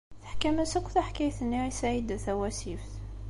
Teḥkam-as 0.21 0.73
akk 0.79 0.87
taḥkayt-nni 0.93 1.59
i 1.69 1.73
Saɛida 1.79 2.17
Tawasift. 2.23 2.91